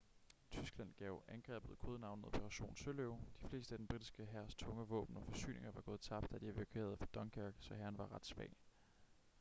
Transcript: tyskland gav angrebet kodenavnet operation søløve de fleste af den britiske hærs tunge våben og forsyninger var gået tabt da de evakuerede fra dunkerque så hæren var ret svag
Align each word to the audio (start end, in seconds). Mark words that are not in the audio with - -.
tyskland 0.51 0.93
gav 0.97 1.23
angrebet 1.27 1.79
kodenavnet 1.79 2.25
operation 2.25 2.75
søløve 2.75 3.19
de 3.41 3.43
fleste 3.47 3.73
af 3.73 3.77
den 3.77 3.87
britiske 3.87 4.25
hærs 4.25 4.55
tunge 4.55 4.87
våben 4.87 5.17
og 5.17 5.23
forsyninger 5.25 5.71
var 5.71 5.81
gået 5.81 6.01
tabt 6.01 6.31
da 6.31 6.37
de 6.37 6.47
evakuerede 6.47 6.97
fra 6.97 7.07
dunkerque 7.13 7.57
så 7.61 7.73
hæren 7.75 7.97
var 7.97 8.15
ret 8.15 8.25
svag 8.25 8.53